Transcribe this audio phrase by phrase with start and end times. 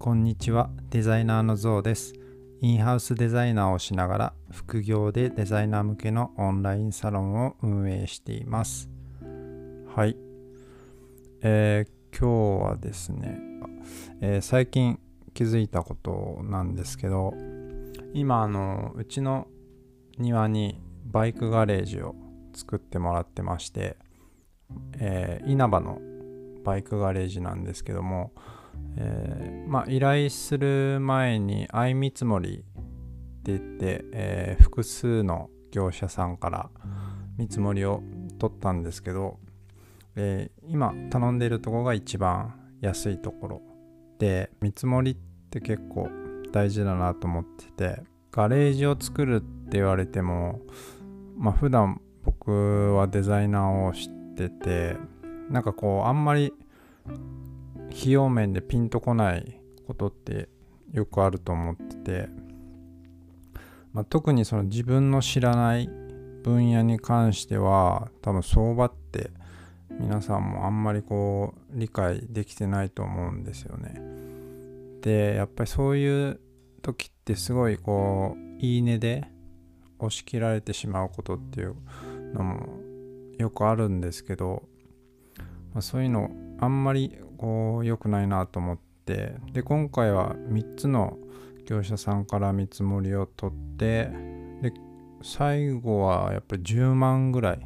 [0.00, 0.70] こんにちは。
[0.90, 2.14] デザイナーのゾウです。
[2.60, 8.88] インハウスデザイナーをしながら副業でデザイナー向けのオンラインサロンを運営しています。
[9.96, 10.16] はい。
[11.42, 13.40] えー、今日はですね、
[14.20, 15.00] えー、最近
[15.34, 17.34] 気づいたことなんですけど
[18.14, 19.48] 今あのうちの
[20.16, 22.14] 庭にバイクガレージを
[22.54, 23.96] 作ってもらってまして、
[25.00, 25.98] えー、稲葉の
[26.62, 28.32] バイクガレージなんですけども、
[28.96, 36.70] えー、まあ、依頼する前に相見積もりって言って、えー、複数の業者さんから
[37.36, 38.02] 見積もりを
[38.38, 39.38] 取ったんですけど、
[40.16, 43.62] え今頼んでいるとこが一番安いところ
[44.18, 45.16] で見積もりっ
[45.50, 46.08] て結構
[46.52, 48.02] 大事だなと思ってて
[48.32, 50.60] ガレージを作るって言われても
[51.36, 54.96] まあ普段僕はデザイナーをしてて
[55.48, 56.52] なんかこうあんまり
[57.90, 60.48] 費用面でピンとこないことって
[60.92, 62.28] よくあると思ってて、
[63.92, 65.88] まあ、特にその自分の知らない
[66.42, 69.30] 分野に関しては多分相場って
[69.90, 74.00] 皆さんもあんまりこう理解できてないと思うんですよね。
[75.02, 76.40] でやっぱりそういう
[76.82, 79.28] 時ってすごいこういいねで
[79.98, 81.74] 押し切られてしまうことっていう
[82.34, 82.78] のも
[83.38, 84.62] よくあるんですけど、
[85.72, 87.18] まあ、そういうのあんまり
[87.84, 91.18] 良くないなと思ってで今回は3つの
[91.66, 94.10] 業者さんから見積もりを取って
[94.62, 94.72] で
[95.22, 97.60] 最後はやっぱり10万ぐらい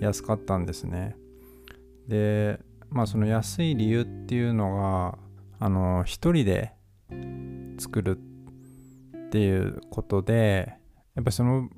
[0.00, 1.16] 安かったんですね。
[2.06, 5.18] でまあその安い理由っていうのが
[5.58, 6.72] あの1人で
[7.78, 10.74] 作るっていうことで
[11.14, 11.68] やっぱその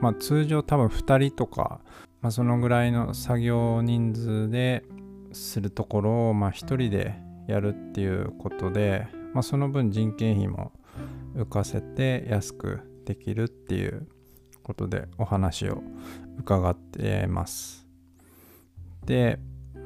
[0.00, 1.80] まあ通常多分2人とか、
[2.20, 4.84] まあ、そのぐらいの作業人数で
[5.32, 7.14] するところをまあ1人で
[7.46, 10.72] やるっていうことで、まあ、その分人件費も
[11.36, 14.08] 浮かせて安くできるっていう
[14.62, 15.82] ことでお話を
[16.38, 17.86] 伺ってます。
[19.04, 19.38] で、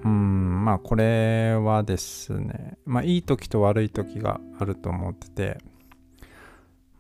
[0.04, 5.58] うんまあこれはですねまあいい時と悪い時があると思ってて、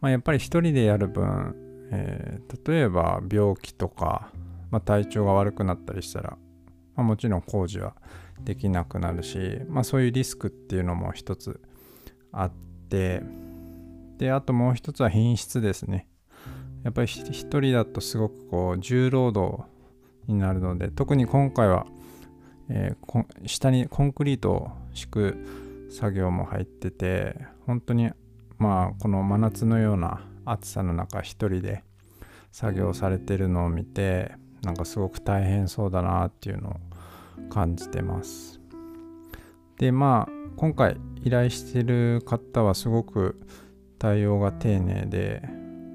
[0.00, 1.54] まあ、やっぱり一人でやる分、
[1.90, 4.30] えー、例えば病気とか、
[4.70, 6.36] まあ、体調が悪くなったりしたら、
[6.96, 7.94] まあ、もちろん工事は
[8.44, 11.60] できなくなるし、まあ、そういうリスクっていうのも一つ
[12.32, 12.52] あっ
[12.88, 13.22] て
[14.18, 16.06] であともう一つは品質ですね。
[16.84, 19.64] やっぱり一人だとすごくこう重労働
[20.26, 21.86] になるので特に今回は、
[22.68, 27.36] えー、下にコンクリートを敷く作業も入ってて
[27.66, 28.10] 本当に
[28.58, 31.82] まあこの真夏のような暑さの中一人で
[32.52, 36.76] 作業されてるのを見てなんかすごく大変そうだなっていうのを
[37.48, 38.60] 感じてます。
[39.78, 43.40] でまあ今回依頼してる方はすごく
[43.98, 45.42] 対応が丁寧で、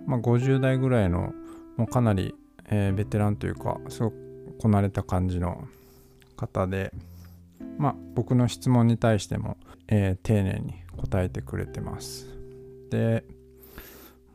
[0.06, 1.34] まあ、50代ぐらいの
[1.78, 2.36] もうかなり、
[2.70, 5.68] えー、ベテランというかすごくこなれた感じの
[6.36, 6.94] 方で、
[7.78, 9.58] まあ、僕の質問に対しても、
[9.88, 12.28] えー、丁寧に答えてくれてます。
[12.90, 13.24] で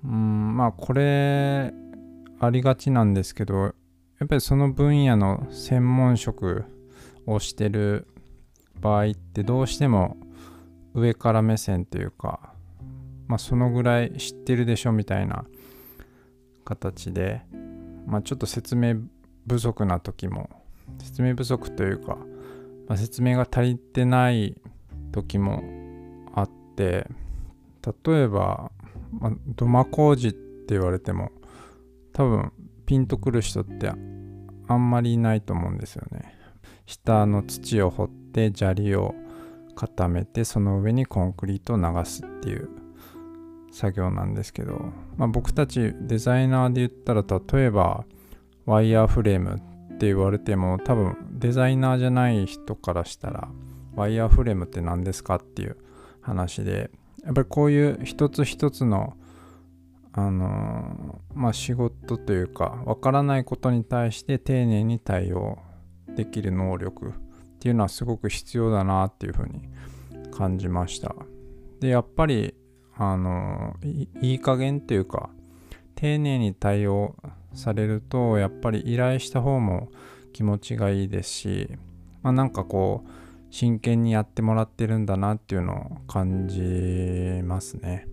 [0.05, 1.73] うんまあこれ
[2.39, 3.69] ありがちなんですけどや
[4.25, 6.65] っぱりその分野の専門職
[7.27, 8.07] をしてる
[8.81, 10.17] 場合ってどうしても
[10.95, 12.55] 上から目線というか、
[13.29, 15.45] まあ、そのぐらい知ってるでしょみたいな
[16.65, 17.43] 形で、
[18.07, 18.97] まあ、ちょっと説明
[19.47, 20.51] 不足な時も
[20.99, 22.17] 説明不足というか、
[22.89, 24.61] まあ、説明が足りてない
[25.13, 25.63] 時も
[26.35, 27.07] あって
[28.07, 28.71] 例えば、
[29.19, 31.31] まあ、土間工事って言われても
[32.13, 32.53] 多分
[32.87, 33.93] ピンとくる人って
[34.67, 36.40] あんまりいないと思うんですよね。
[36.91, 39.15] 下の土を掘って砂利を
[39.77, 42.69] 固めてその上にコンクリートを流すっていう
[43.71, 48.05] 作業なんですけど、まあ、僕たちデザイナーで言ったら例えば
[48.67, 49.63] ワイヤーフレーム
[49.95, 53.49] って言われても多分デザイナーじゃない人からしたら
[53.95, 55.77] ワイヤーフレームって何ですかっていう
[56.21, 56.91] 話で
[57.25, 59.17] やっぱりこういう一つ一つの
[60.13, 65.61] あのまあ仕事というかわからないことに対して丁寧に対応
[66.17, 67.13] できる能力っ
[67.61, 69.69] ていうのはすごく必要だなっていうふうに
[70.31, 71.15] 感じました
[71.81, 72.55] でやっぱり
[72.97, 73.77] あの
[74.21, 75.31] いい加減っていうか
[75.95, 77.17] 丁寧に対応
[77.55, 79.91] されるとやっぱり依頼した方も
[80.33, 81.69] 気持ちがいいですし、
[82.23, 83.11] まあ、なんかこう
[83.51, 88.07] 真剣にやってもらってるんだなっていうのを感じますね。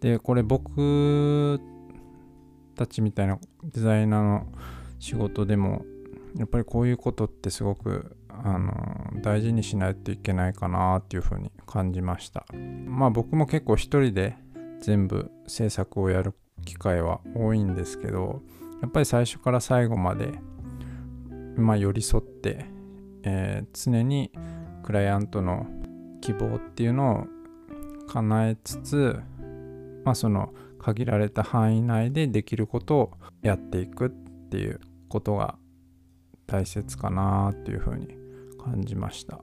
[0.00, 1.60] でこれ僕
[2.74, 4.46] たちみたいなデザイナーの
[4.98, 5.84] 仕事でも
[6.36, 12.44] やっぱりこういうことってすごくあの大事にしないといけないかなっていうふうに感じました。
[12.86, 14.36] まあ僕も結構一人で
[14.80, 16.34] 全部制作をやる
[16.64, 18.42] 機会は多いんですけど
[18.82, 20.32] やっぱり最初から最後まで、
[21.56, 22.66] まあ、寄り添って、
[23.22, 24.30] えー、常に
[24.82, 25.66] クライアントの
[26.20, 27.26] 希望っていうのを
[28.08, 29.20] 叶えつつ、
[30.04, 34.10] まあ、その限られた範囲内でできることをやっていくっ
[34.50, 35.56] ていうことが
[36.46, 38.08] 大切かなっていうふうに
[38.62, 39.42] 感じました。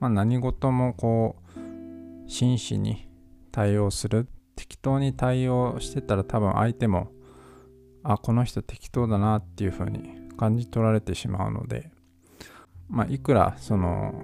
[0.00, 3.08] まあ、何事もこう真摯に
[3.52, 7.08] 対応する適当に対応してたら多分相手も
[8.02, 11.90] あこの人適当だなっていうふうに感じ取られてしまうので
[12.88, 14.22] まあいくらその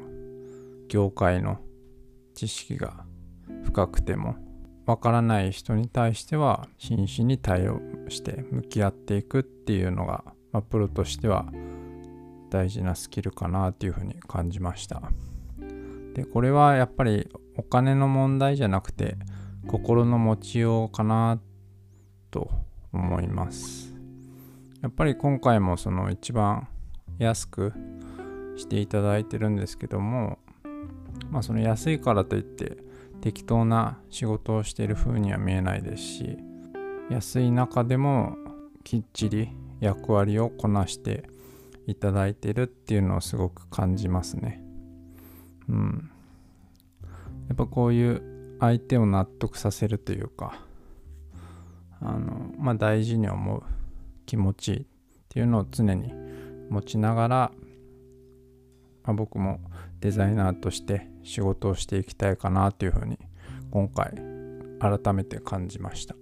[0.89, 1.59] 業界の
[2.35, 3.05] 知識が
[3.65, 4.37] 深くても
[4.87, 11.47] わからない人に対しては真摯に対応して向き合っていくっていうのが、まあ、プロとしては
[12.53, 15.01] 大事なスキルかなっていうふうに感じました。
[16.13, 19.17] でこれはやっぱりお金の問題じゃなくて
[19.67, 21.41] 心の持ちようかな
[22.31, 22.51] と
[22.93, 23.95] 思います。
[24.83, 26.69] やっぱり今回もその一番
[27.19, 27.73] 安く
[28.57, 30.39] していただいてるんですけども
[31.31, 32.77] まあその安いからといって
[33.23, 36.37] 適当な仕事をしている風には見えないですし
[37.09, 38.37] 安い中でも
[38.85, 39.51] きっちり
[39.81, 41.31] 役割をこなして
[41.87, 44.62] いただいてるっていうのをすごく感じますね。
[45.69, 46.11] うん。
[47.49, 50.55] やっぱこういう相手を納得させるというか
[52.00, 53.62] あのまあ大事に思う
[54.25, 54.84] 気持ちっ
[55.29, 56.12] ていうのを常に
[56.70, 57.52] 持ちながら、
[59.05, 59.61] まあ、僕も
[60.00, 63.19] デザイナーとして仕事をしていきたいかなというふうに
[63.70, 64.14] 今回
[64.81, 66.17] 改めて感じました。